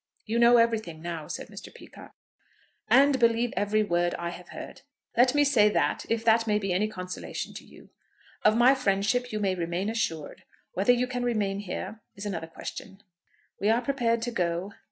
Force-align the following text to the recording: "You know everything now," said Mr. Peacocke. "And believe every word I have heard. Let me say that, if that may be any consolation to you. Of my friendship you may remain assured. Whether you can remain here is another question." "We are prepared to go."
"You 0.25 0.39
know 0.39 0.57
everything 0.57 0.99
now," 1.03 1.27
said 1.27 1.49
Mr. 1.49 1.71
Peacocke. 1.71 2.15
"And 2.89 3.19
believe 3.19 3.53
every 3.55 3.83
word 3.83 4.15
I 4.15 4.29
have 4.29 4.49
heard. 4.49 4.81
Let 5.15 5.35
me 5.35 5.43
say 5.43 5.69
that, 5.69 6.07
if 6.09 6.25
that 6.25 6.47
may 6.47 6.57
be 6.57 6.73
any 6.73 6.87
consolation 6.87 7.53
to 7.53 7.63
you. 7.63 7.91
Of 8.43 8.57
my 8.57 8.73
friendship 8.73 9.31
you 9.31 9.39
may 9.39 9.53
remain 9.53 9.89
assured. 9.91 10.41
Whether 10.73 10.91
you 10.93 11.05
can 11.05 11.21
remain 11.21 11.59
here 11.59 12.01
is 12.15 12.25
another 12.25 12.47
question." 12.47 13.03
"We 13.59 13.69
are 13.69 13.79
prepared 13.83 14.23
to 14.23 14.31
go." 14.31 14.73